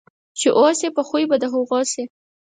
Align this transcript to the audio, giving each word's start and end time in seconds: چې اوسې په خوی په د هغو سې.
چې 0.39 0.47
اوسې 0.59 0.87
په 0.97 1.01
خوی 1.07 1.23
په 1.29 1.35
د 1.41 1.43
هغو 1.53 1.79
سې. 1.91 2.03